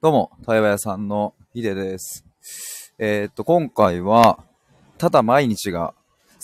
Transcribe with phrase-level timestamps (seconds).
[0.00, 2.24] どうも、対話屋さんのヒデです。
[2.98, 4.38] えーっと、今回は、
[4.96, 5.92] ただ毎日が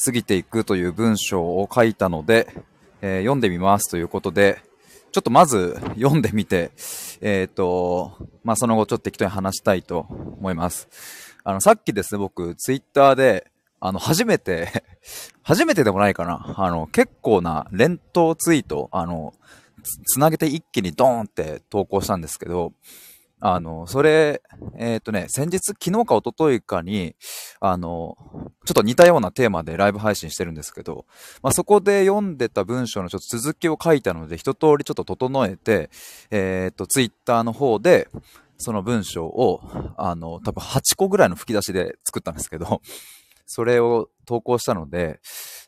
[0.05, 2.49] 過ぎていくという文章を書いたので、
[3.01, 4.61] えー読んでみますということで、
[5.13, 6.73] ちょっとまず読んでみて、
[7.21, 10.89] えーっと、まあ、その後ちょっと適当に話したいと思います。
[11.45, 14.83] あの、さっきですね、僕、ツイッターで、あの、初めて、
[15.45, 16.57] 初めてでもないかな。
[16.57, 19.33] あの、結構な連投ツイート、あの、
[19.85, 22.73] つつなげて一気にドーンって投稿したんですけど、
[23.41, 24.43] あの、それ、
[24.79, 27.15] えっ、とね、先日、昨日か一昨日かに、
[27.61, 28.17] あの、
[28.65, 31.05] ちょっと似たようなテーマでライブ配信してるんですけど、
[31.43, 35.91] まあ、そこで読んでた文章のちょっと続きを書いたので、一通りちょっと整えて、
[36.31, 38.09] えっ、と、ツイッターの方で、
[38.57, 39.61] その文章を、
[39.97, 42.81] あの、多分8個ぐらいの吹き出しで作ったんですけど、
[43.47, 45.21] それを投稿したので、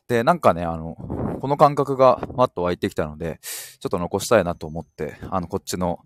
[0.07, 0.95] で、なんかね、あの、
[1.39, 3.39] この感覚がマッと湧いてきたので、
[3.79, 5.99] ちょっと残したいなと思って、あの、こっちの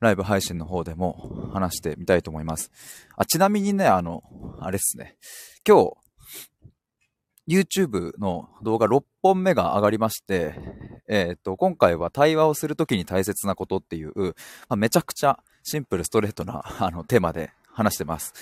[0.00, 2.70] ライブ配信の方でも話してみたいと思います。
[3.16, 4.22] あ、ちなみにね、あの、
[4.60, 5.16] あれっすね。
[5.66, 5.92] 今日、
[7.48, 10.54] YouTube の動画6本目が上がりまして、
[11.08, 14.34] えっ、と、今回は対話をするときに大切なことっていう、ま
[14.70, 18.34] あ、めちゃくちゃシンプルストレートなあのテーマで話してます。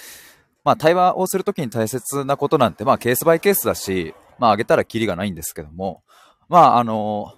[0.65, 6.03] まあ、対話をするときに大切なことなんて、まあ、ケースバイケースだし、まあ、上げたらキリがないんですけども、
[6.49, 7.33] まあ、あの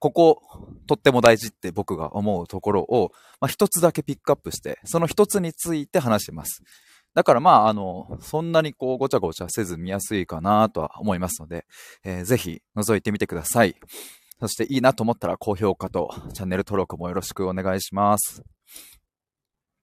[0.00, 0.42] ここ、
[0.86, 6.62] とっても大事って僕が思うところを、まあ、一つだけピックアップして、その一つについて話します。
[7.14, 11.66] だからまあ、あの、そんなにこう、ごちゃごちゃせず見やすいかなとは思いますので、
[12.02, 13.76] えーぜひ覗いてみてください。
[14.40, 18.42] そしていいなと思ったら高評価とチャンネル登録もよろしくお願いします。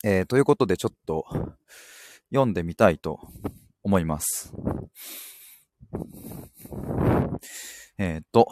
[0.04, 1.26] えーということでちょっと
[2.32, 3.20] 読んでみたいと
[3.84, 4.52] 思います。
[7.98, 8.48] えっ、と、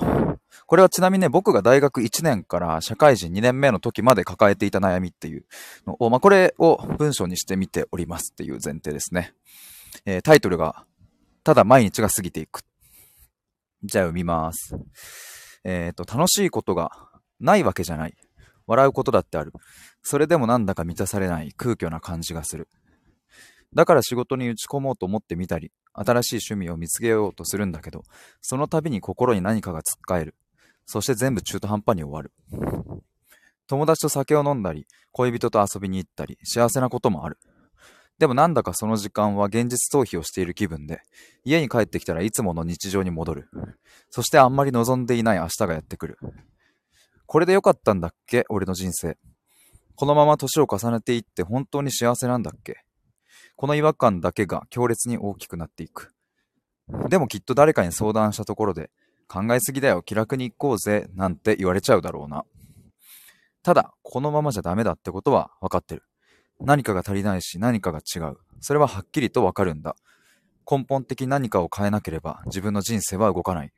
[0.67, 5.45] これはちなみにね、僕が大学1年から社会人2年目の時まで抱えていた悩みっていう
[5.85, 9.33] のを、まあ、これを文章にしてみておりますっていう前提ですね。
[10.05, 10.85] えータイトルが、
[11.43, 12.61] ただ毎日が過ぎていく。
[13.83, 14.75] じゃあ読みます。
[15.63, 16.89] えっ、と、楽しいことが
[17.39, 18.15] ないわけじゃない。
[18.65, 19.53] 笑うことだってある。
[20.01, 22.67] それでもなんだか満たされない空虚な感じがする。
[23.75, 28.03] だから仕事に打ち込もうと思ってみたり、新しい趣味を見つけようとするんだけど、
[28.41, 30.35] その度に心に何かがつっかえる。
[30.85, 32.31] そして全部中途半端に終わる。
[33.67, 37.39] 友達と酒を飲んだり、恋人と遊びに行ったり、幸せなこともある。
[38.19, 41.01] でもなんだかその時間は現実逃避をしている気分で、
[41.43, 43.49] 家に帰ってきたらいつもの日常に戻る。
[44.09, 46.17] そしてあんまり望んでいない明日がやってくる。
[47.25, 48.45] これでよかったんだっけ？
[48.49, 49.17] 俺の人生。
[49.95, 52.84] このまま年を重ねていって本当に幸せなんだっけ？
[53.55, 56.13] この違和感だけが強烈に大きくなっていく。
[57.09, 58.91] でもきっと誰かに相談したところで、
[59.27, 62.45] 考えすぎだよ、気楽に行こうぜ、なんて言われちゃうだろうな。
[63.63, 66.03] ただ、このままじゃダメだってことは分かってる。
[66.59, 68.37] 何かが足りないし何かが違う。
[68.61, 69.95] それははっきりと分かるんだ。
[70.69, 73.73] 根本的に何かを変えなければ自分の人生は動かない。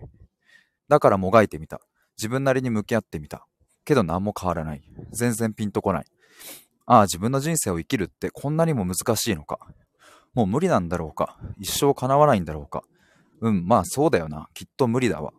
[0.88, 1.81] だからもがいてみた。
[2.17, 3.45] 自分なりに向き合ってみた。
[3.85, 4.81] けど何も変わらない。
[5.11, 6.05] 全然ピンとこない。
[6.88, 9.59] ああ、自分の人生を生きるってこんなにも難しいのか。
[10.34, 11.38] もう無理なんだろうか。
[11.59, 12.84] 一生叶わないんだろうか。
[13.42, 14.48] うん、まあそうだよな。
[14.53, 15.34] きっと無理だわ。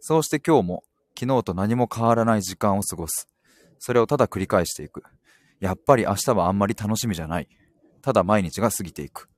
[0.00, 0.82] そうして今日も
[1.18, 3.28] 昨日と何も変わらない時間を過ごす。
[3.78, 5.02] それをただ繰り返していく。
[5.60, 7.48] やっぱり明日はあんまり楽しみじゃない。
[8.00, 9.28] ただ毎日が過ぎていく。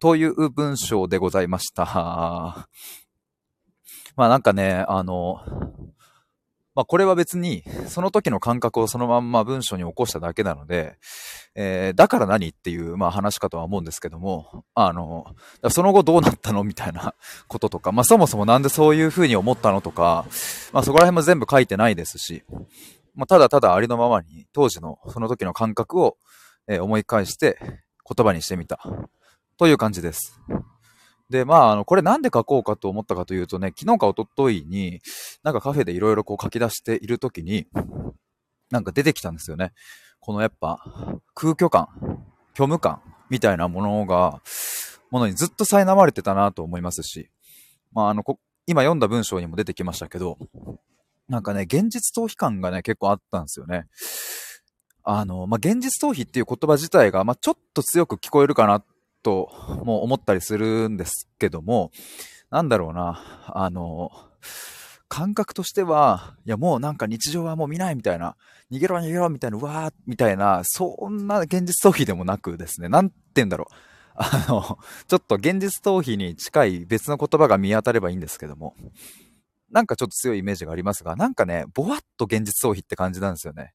[0.00, 1.84] という文章でございました。
[4.16, 5.40] まあなんかね、あの、
[6.78, 10.96] まあこれは別にその時の感覚をそのまんま文章に起こしただけなので、
[11.56, 15.26] えーだから何っていうまあ話かとは思うんですけども、あの、
[15.70, 17.16] その後どうなったのみたいな
[17.48, 20.24] こととか、まあそもそもなんでそういう風に思ったのとか、
[20.72, 22.44] まあそこら辺も全部書いてないですし、
[23.16, 26.16] まあただただありのままに当時のその時の感覚を、
[26.68, 28.78] えー思い返して言葉にしてみた。
[29.56, 30.40] という感じです。
[31.30, 35.00] で、まあ、あの、これなんで書こうかと思ったかというとね、昨日か一昨日に、
[35.42, 37.66] なんかカフェでいろいろこう書き出しているときに、
[38.70, 39.72] なんか出てきたんですよね。
[40.20, 40.80] このやっぱ、
[41.34, 41.88] 空虚感、
[42.54, 43.00] 虚無感
[43.30, 44.40] みたいなものが、
[45.10, 47.30] ものにずっと苛まれてたなと思いますし、
[47.92, 48.22] まあ、あの、
[48.66, 50.38] 今読んだ文章にも出てきましたけど、
[51.28, 53.86] なんかね、現実逃避感がね、結構あったんですよね。
[55.02, 58.82] あの、まあ、現実逃避っていう言葉自体が、まあ、ちょっと強く聞こえるかな
[59.28, 59.50] と、
[59.84, 61.90] も思ったりするんですけども、
[62.50, 64.10] なんだろうな、あの、
[65.08, 68.36] 感覚としては、いやもうなんか日常はもう見ないみたいな、
[68.72, 73.74] 逃げろ逃げろみたいな、うわーみたいな、そんな現実逃避でもなくですね、なんて言うんだろう。
[74.20, 78.74] あの、ちょっと現実逃避に近い別の言葉が見当たればいいんですけども、
[79.70, 83.74] なんかちょっと強いイメージがありますが、なんかね、ぼわっと現実逃避って感じなんですよね。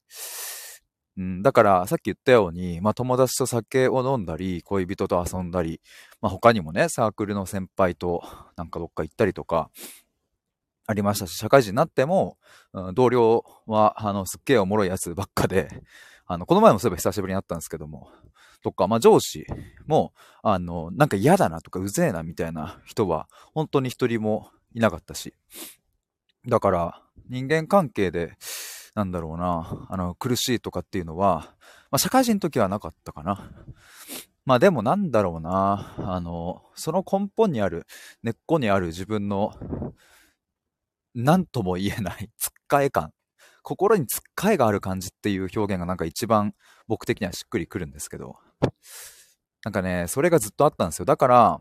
[1.16, 5.80] うん、だから、さっき言ったように、まあ友達と酒を飲んだり、恋人と遊んだり、
[6.20, 8.24] まあ他にもね、サークルの先輩と
[8.56, 9.70] なんかどっか行ったりとか、
[10.86, 12.36] ありましたし、社会人になっても、
[12.72, 15.68] うん、同僚は、あの、すっげえおもろいやつばっかで、
[16.26, 18.10] あの、この前もそういえば久しぶりに会ったんですけども、
[18.62, 19.46] とか、まあ上司
[19.86, 20.12] も、
[20.42, 25.34] あの、なんか嫌だなとかうぜえなみたいな人は、本当に一人もいなかったし、
[26.46, 28.36] だから、人間関係で、
[28.94, 31.54] なんだろうな、あの、苦しいとかっていうのは、
[31.90, 33.50] まあ、社会人の時はなかったかな。
[34.44, 37.86] まあでもなんだろうな、あの、その根本にある、
[38.22, 39.54] 根っこにある自分の、
[41.14, 43.12] なんとも言えない、つっかえ感。
[43.62, 46.54] 心につっかえがある感じっていう表現がなんか一番
[46.86, 48.36] 僕的にはしっくりくるんですけど、
[49.64, 51.06] なんかね、それがずっとあったんですよ。
[51.06, 51.60] だから、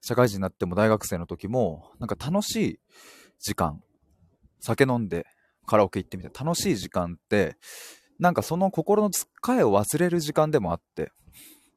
[0.00, 2.80] 社会人になっても大学生の時も、なんか楽しい
[3.40, 3.82] 時間、
[4.60, 5.26] 酒飲んで
[5.72, 7.56] カラオケ行ってみて楽しい時間って、
[8.18, 11.12] なんかその心のつっかえを忘れる時間でもあって、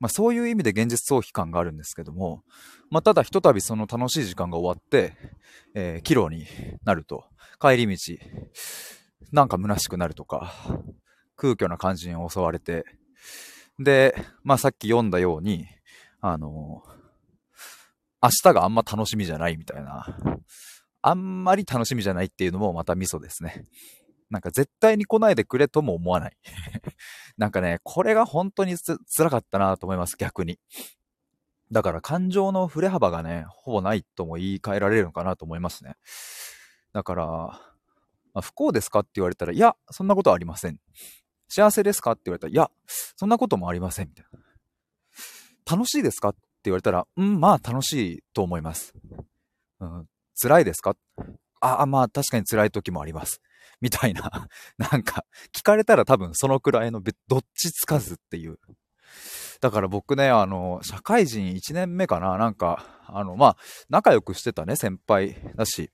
[0.01, 2.43] まあそういう意味で現実逃避感があるんですけども、
[2.89, 5.13] まあただひとたびその楽しい時間が終わって、
[5.75, 6.45] えー、岐路に
[6.83, 7.23] なると、
[7.57, 8.17] 帰り道、
[9.31, 10.51] なんか虚しくなるとか、
[11.37, 12.83] 空虚な感じに襲われて、
[13.79, 14.13] で、
[14.43, 15.67] まあさっき読んだように、
[16.19, 16.83] あの
[18.21, 20.17] 明日があんま楽しみじゃないみたいな、
[21.07, 23.67] あんまり楽しみじゃないっていうのもまたミソですね。
[24.31, 26.37] なんか絶対に来ないでくれとも思わない。
[27.37, 30.59] なんかね、これが本当につ辛かったなと思います、逆に。
[31.71, 35.95] だから感情の振れ幅がね、ほぼないとも言い換えられるのかなと思いますね。
[36.91, 37.59] だから、ま
[38.39, 40.79] あ、不幸ですかって言われたら、いや、そんなことはありません。
[41.47, 44.07] 幸せですかって言われたら、いや、そんなこともありません。
[44.07, 44.39] みたいな。
[45.71, 48.95] 楽しいですかって言われたら、うん、まあ楽しいと思います。
[49.79, 50.95] うん、辛いですか？
[51.61, 53.41] ああ、まあ確かに辛い時もあります。
[53.81, 54.47] みたいな。
[54.77, 58.57] なんか、聞かれたら多分そのくらいのどっちつかずっていう。
[59.61, 63.57] だから僕ね、あの、社会人1年目かななんか、あの、まあ、
[63.89, 65.91] 仲良くしてたね、先輩だし、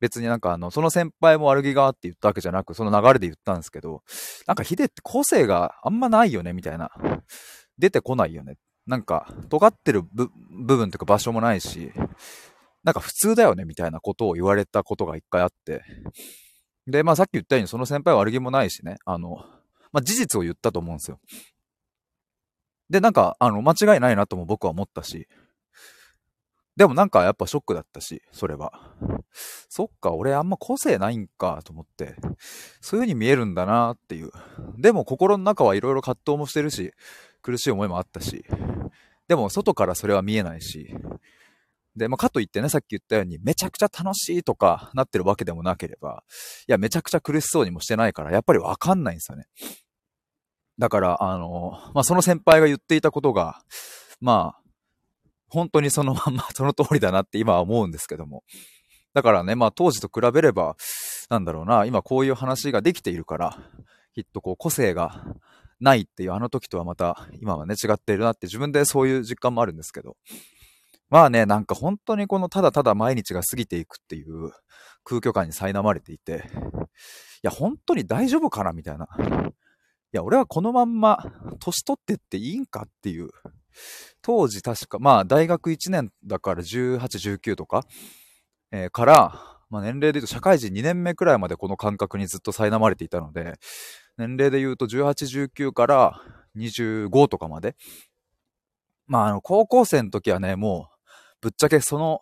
[0.00, 4.02] 別になんかあの、その先輩も悪気があって言ったわけじゃなく、その流れで言ったんですけど、
[4.46, 6.90] なんかヒデって個性があんまないよね、みたいな。
[7.78, 8.54] 出てこないよね。
[8.86, 10.28] なんか、尖ってる部
[10.76, 11.92] 分というか場所もないし、
[12.88, 15.82] なんか普通だよねみたいなことを言われたことが一回あって。
[16.86, 19.44] で、まあさっき言ったようにその先輩は悪気もないしね、あの、
[19.92, 21.20] まあ事実を言ったと思うんですよ。
[22.88, 25.28] で、なんか、あの、間違いないなとも僕は思ったし、
[26.76, 28.72] でもなんかやっぱショックだったし、それは。
[29.68, 32.14] そっか、俺あんま個性ないんかと思って、
[32.80, 34.30] そういう風に見えるんだなっていう。
[34.78, 36.94] でも心の中はいろいろ葛藤もしてるし、
[37.42, 38.46] 苦しい思いもあったし、
[39.26, 40.94] でも外からそれは見えないし、
[41.96, 46.22] で、まあ、かといってね、さっき言ったように、めちゃくちゃ楽しいとかなってるわけでもなければ、
[46.68, 49.46] いや、めちゃくちゃ苦しそうにもしてないから、やっぱりわかんないんですよね。
[50.78, 53.62] だから、あの、まあ、その先輩が言っていたことが、
[54.20, 54.62] まあ、
[55.48, 58.44] 本当にそのまんま、 その通りだなって今は思うんですけども。
[59.14, 60.76] だからね、まあ、当時と比べれば、
[61.30, 63.58] なんだろうな、今こういう話ができているから、
[64.14, 65.24] きっとこう、個性が
[65.80, 70.16] ないっていうあの時とはまた、今はね、違っているなって自分でそういう実感もあるんですけど。
[71.10, 74.52] まあね、なんか本当にこのただただ毎日が過ぎていくっていう
[75.04, 79.06] 空虚感に苛まれていて、いや、本当に大丈夫かなみたいな。
[79.06, 81.24] いや、俺はこのまんま
[81.60, 83.30] 年取ってっていいんかっていう。
[84.22, 86.98] 当時確か、まあ大学1年だから18、
[87.38, 87.84] 19とか、
[88.72, 93.54] えー、から、まあ年齢で言うと社会人2年目くらいまでこの感覚にずっと苛まれていたので、
[94.16, 96.20] 年齢で言うと18、19から
[96.56, 97.76] 25とかまで。
[99.06, 100.97] まああの高校生の時はね、もう
[101.40, 102.20] ぶっちゃけその、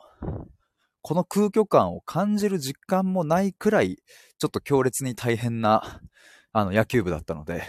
[1.03, 3.99] この空虚感を感じる実感もないくらい、
[4.39, 6.01] ちょっと強烈に大変な、
[6.53, 7.63] あの、野球部だったので、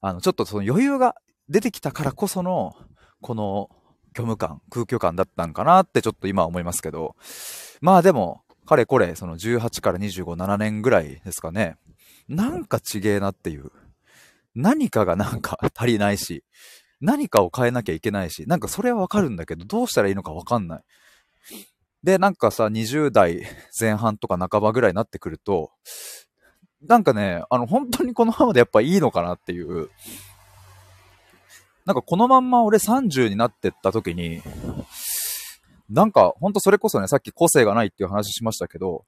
[0.00, 1.16] あの、ちょっとその余裕が
[1.48, 2.74] 出てきたからこその、
[3.20, 3.68] この
[4.14, 7.16] 虚無感、空虚感だったんかなってちょっと今は思いますけど、
[7.80, 11.76] まあでも、かれこれ、その18から25、7年ぐらいですかね。
[12.28, 13.70] なんかちげえなっていう。
[14.54, 16.44] 何かがなんか足りないし、
[17.00, 20.82] 何かを変えなきゃいけないし、なんかそれはわかるんだけど、どうしたらいいのかわかんない。
[22.02, 23.42] で、なんかさ、20代
[23.78, 25.70] 前半とか半ばぐらいになってくると、
[26.82, 29.90] なんかね、あの、本当にこのままでやっぱいいのかなっていう、
[31.84, 34.42] なんかこのまんま俺30になってった時に、
[35.88, 39.04] なんかほんとそれこそね、さっき個性がないっていう話しましたけど、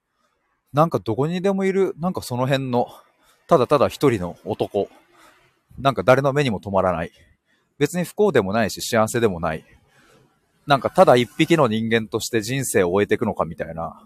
[0.72, 2.86] なんかどこにでもいる、なんかその辺の、
[3.46, 4.88] ただただ一人の男、
[5.78, 7.10] なんか誰の目にも止まらない。
[7.78, 9.64] 別に不幸でもないし幸せでもない。
[10.66, 14.02] なんかただ一匹の人間として人生を終えていくのかみたいな。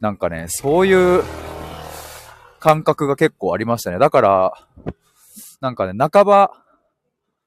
[0.00, 1.22] なんかね、そういう
[2.60, 3.98] 感覚が結構ありましたね。
[3.98, 4.52] だから、
[5.60, 6.52] なんかね、半ば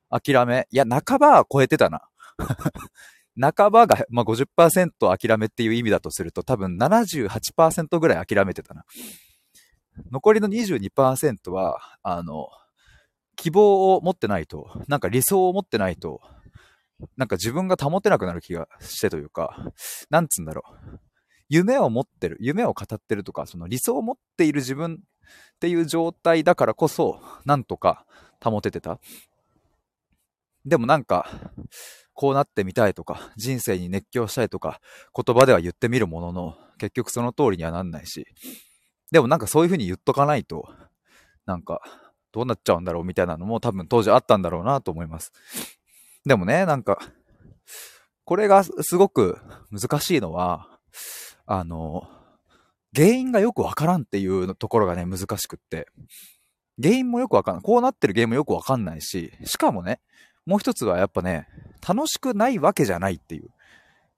[0.10, 2.02] 諦め、いや、半ばは超えてたな。
[3.40, 8.84] 半ばが、まあ、50%諦めっていう意味だとすると、多分78%ぐらい諦めてたな。
[10.12, 12.48] 残りの22%は、あの、
[13.40, 16.20] 希望を持ってないと、なんか理想を持ってないと、
[17.16, 19.72] なんか自分が保てなくなる気がしてというか、
[20.10, 21.00] なんつうんだろう。
[21.48, 28.06] 夢を持ってる、夢を語ってるとか、その理想を持っている自分っていう状態だからこそ、なんとか
[28.44, 29.00] 保ててた。
[30.66, 31.30] でもなんか、
[32.14, 34.82] こうなってみたいとか、人生に熱狂したいとか、
[35.16, 38.28] 言葉では言ってみるものの、結局その通りにはなんないし、
[39.12, 40.68] でもなんかそういう風に言っとかないと、
[41.46, 41.82] なんか、
[42.32, 45.32] どうなっちゃうんだろうみたいなのも多分当時あったんだろうなと思います。
[46.26, 47.00] でもね、なんか、
[48.26, 49.40] これがすごく
[49.72, 50.68] 難しいのは、
[51.46, 52.08] あの、
[52.96, 55.88] 原因がよくわからんっていうところがね、難しくって、
[56.82, 57.64] 原因もよくわかんない。
[57.64, 60.00] こうなってる原因もよくわかんないし、しかもね、
[60.46, 61.48] もう一つはやっぱね、
[61.88, 63.50] 楽しくないわけじゃないっていう。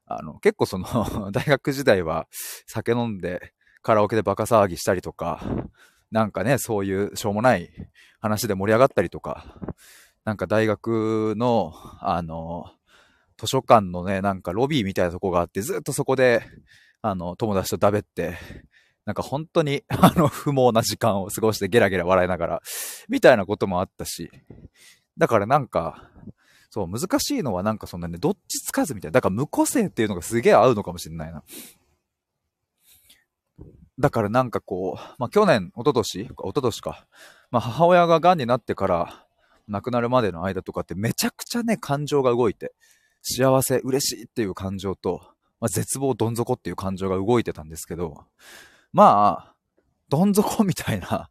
[0.06, 0.88] あの、結構その
[1.32, 2.28] 大学時代は
[2.68, 5.42] 酒飲んでカラオケでバカ騒ぎしたりとか、
[6.12, 7.70] なんかね、そういうしょうもない
[8.20, 9.56] 話で盛り上がったりとか、
[10.26, 12.66] なんか大学の、あの、
[13.38, 16.44] 図書館のね、なんかロビーみたいなとこがあって、ずっとそこで、
[17.02, 18.38] あの、友達と食べって、
[19.06, 22.62] なんか本当に、 あの、不毛な時間を過ごしてゲラゲラ笑いながら、
[23.10, 24.30] みたいなこともあったし、
[25.18, 26.10] だからなんか、
[26.70, 29.14] そう、難しいのはなんかそんなね、どっちつかずみたいな。
[29.14, 31.44] だから無個性っていうのがすげえ合うのかもしれないな。
[34.02, 37.08] だからなんかこう、まあ去年、一昨年一昨年か。
[37.52, 39.26] まあ母親が癌になってから
[39.68, 42.74] 亡くなるまでの間とかってめちゃくちゃね、感情が動いて、
[43.22, 45.22] 幸せ、嬉しいっていう感情と、
[45.60, 48.26] まあ、絶望、どん底っていう感情が動いてたんですけど、
[48.92, 49.56] まあ、
[50.10, 51.30] どん底みたいな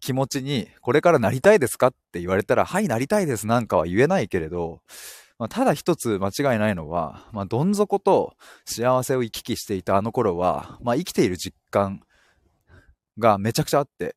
[0.00, 4.80] 気持ちに、これからなりたいですかって言われたら、はい、なりたいですなんかは言えないけれど、
[5.42, 11.98] まあ、ただ一つ間違いないのは、まあ、どん底と幸せを行き来していたあの頃は、まあ、生きている実感
[13.18, 14.14] がめちゃくちゃあって、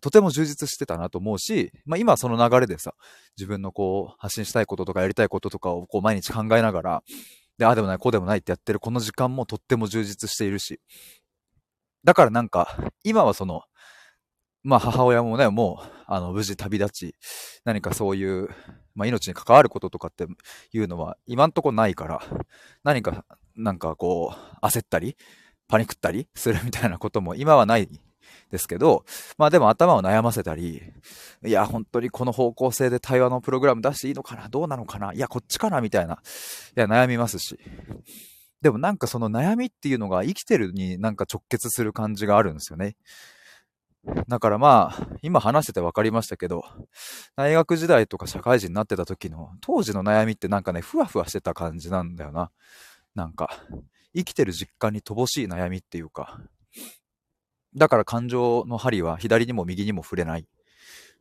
[0.00, 2.94] とても充実してたなと思うし、まあ、今はその流れでさ、
[3.36, 7.02] 自分のこう、発信したいこととかやりたいこととかをこう毎日考えながら、
[7.58, 10.80] で、ああでもない、こうでもないってやってるこの時間もとっても充実しているし、
[12.04, 13.62] だからなんか、今はその、
[14.62, 17.14] まあ母親もね、もう、あの、無事旅立ち、
[17.64, 18.48] 何かそういう、
[18.98, 20.26] まあ命に関わることとかって
[20.72, 22.20] いうのは今んとこないから、
[22.82, 23.24] 何か、
[23.56, 25.16] なんかこう、焦ったり、
[25.68, 27.88] パニクったりするみたいなことも今はない
[28.50, 29.04] ですけど、
[29.36, 30.82] まあでも頭を悩ませたり、
[31.46, 36.14] いや、本当にこの方向性で対話のプログラム出していいのかなどうなのかないや、こっちかなみたいな。
[36.14, 36.18] い
[36.80, 37.56] や、悩みますし。
[38.60, 42.96] でもなんかその悩みっていうのが生きてるになんか直結する感じがあるんですよね。
[44.28, 46.64] だからまあ、今話してて分かりましたけど、
[47.36, 52.50] 大学時代とか社会人になってた時の当時の悩みってなんかね、ふわふわしてた感じなんだよな。
[53.14, 53.50] なんか、
[54.14, 56.40] 生きてる実感に乏しい悩みっていうか。
[57.76, 60.46] だから感情の針は左にも右にも触れない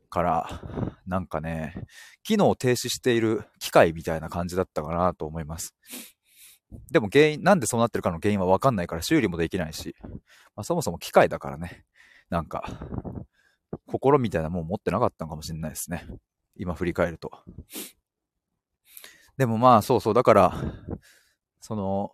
[0.09, 0.61] から、
[1.05, 1.73] なんかね、
[2.23, 5.75] 機能を停止している機械みたいな感じだったかなと思います。
[6.91, 9.95] でも原因、なんでそうなってるかの原因はわかんないから修理もできないし、
[10.55, 11.85] まあ、そもそも機械だからね、
[12.29, 12.63] なんか、
[13.85, 16.05] 心みたいなもん持ってなかったのかもしれないですね。
[16.55, 17.31] 今振り返ると。
[19.37, 20.53] でもまあそうそう、だから、
[21.61, 22.11] その、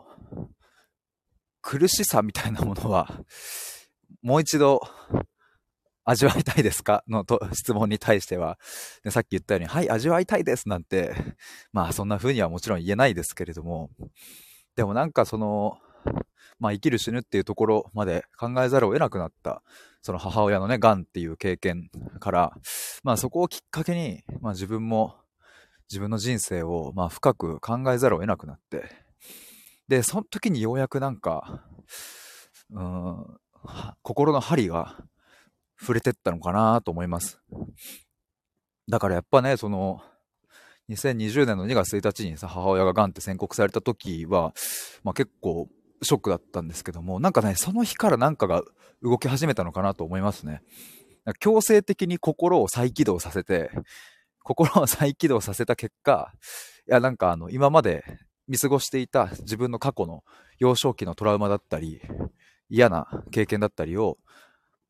[1.61, 3.09] 苦しさみたいなものは、
[4.21, 4.81] もう一度
[6.03, 7.03] 味わいたいですか？
[7.07, 8.59] のと質問に対しては、
[9.05, 11.15] ね、さっき言ったように、はい、味わいたいですなんて、
[11.71, 13.89] まあそんな風にはもちろん言えないですけれども、
[14.75, 15.77] でもなんかその、
[16.59, 19.61] まあ生きる死ぬっていうところまで考えざるを得なくなった、
[20.01, 22.53] その母親のね、癌っていう経験から、
[23.03, 25.15] まあそこをきっかけに、まあ自分も
[25.89, 28.83] 自分の人生をまあ深く考えざるを得なくなって、
[29.87, 31.63] で、その時にようやくなんか、
[32.71, 33.25] うん、
[34.01, 34.97] 心の針が
[35.79, 37.39] 触れてったのかなと思います。
[38.89, 40.01] だからやっぱね、その、
[40.89, 44.53] 2020年の2月1日にさ、母親が癌って宣告された時は、
[45.03, 45.69] まあ結構
[46.03, 48.63] ショックだったんですけども、なんかね、その日からなんかが
[49.01, 50.61] 動き始めたのかなと思いますね。
[51.39, 53.71] 強制的に心を再起動させて、
[54.43, 56.33] 心を再起動させた結果、
[56.87, 58.03] いや、なんかあの、今まで
[58.47, 60.23] 見過ごしていた自分の過去の
[60.59, 62.01] 幼少期のトラウマだったり、
[62.69, 64.17] 嫌な経験だったりを、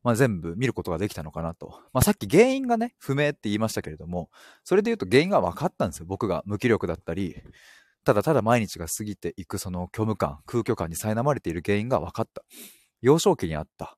[0.02, 1.80] まあ、全部見ることができたのかなと。
[1.92, 4.28] まあ、さっき原因がね、不明って言いましたけれども、
[4.62, 6.06] それで言うと原因が分かったんですよ。
[6.06, 7.36] 僕が無気力だったり、
[8.04, 12.44] ただただ毎日が過ぎていくその虚無感、空虚感に苛まれている原因が分かった。
[13.00, 13.96] 幼少期にあった。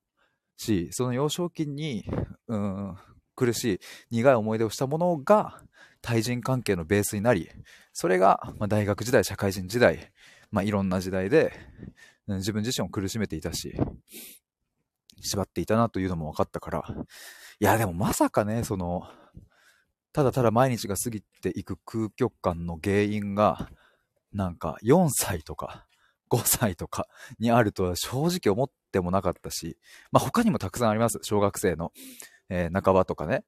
[0.56, 2.04] し、その幼少期に、
[2.48, 2.96] うん、
[3.34, 5.60] 苦しい苦い思い出をしたものが
[6.00, 7.50] 対人関係のベースになり、
[7.92, 10.12] それが、ま、大学時代、社会人時代、
[10.50, 11.52] まあ、いろんな時代で、
[12.28, 13.76] 自分自身を苦しめていたし、
[15.20, 16.84] 縛っていたなというのも分かったから、
[17.58, 19.02] いや、でもまさかね、その、
[20.12, 23.68] ただただ毎日が過ぎていく空虚感の原因が、
[24.36, 25.86] なんか4歳とか
[26.30, 29.78] 5歳とかにあるとは正直思ってもなかったし、
[30.10, 31.20] まあ他にもたくさんあります。
[31.22, 31.92] 小学生の、
[32.48, 33.44] えー、半ばとかね。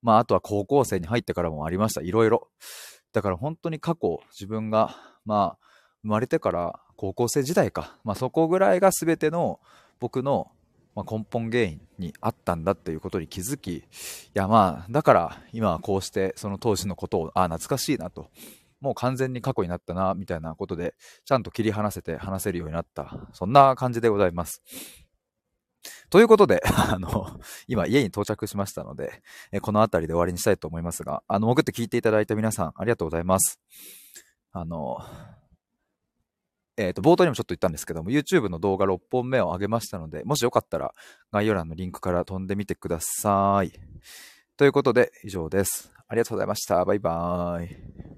[0.00, 2.00] まああとは高校生に入ってからもありました。
[2.00, 2.48] いろいろ。
[3.12, 5.66] だから本当に過去自分が、まあ
[6.02, 7.98] 生まれてから高校生時代か。
[8.04, 9.60] まあそこぐらいが全ての
[9.98, 10.52] 僕の
[10.94, 13.84] ま根本原因にあったんだっていうことに気づき、い
[14.34, 18.30] やまあ、だから今はこうしてその当時のことを、ああ、懐かしいなと。
[18.80, 20.94] もう完全に過去になったな、みたいなことで、
[21.24, 23.28] ちゃんと切り離せて話せるようになった。
[23.32, 24.62] そんな感じでございます。
[26.10, 29.22] ということで、 あの、今家に到着しましたので、
[29.60, 33.60] この辺りで終わりにしたいと思いますが、あの、潜って聞いていただいた皆さん、ありがとうございます。
[34.52, 34.98] あの、
[36.76, 40.94] えっ、ー、と、冒頭にもちょっと言ったんですけども、YouTube の動画6本目を上げましたので、もしよかったら
[41.32, 43.72] 概要欄のリンクから飛んでみてください。
[44.56, 45.92] ということで、以上です。
[46.06, 46.84] ありがとうございました。
[46.84, 48.17] バイバーイ。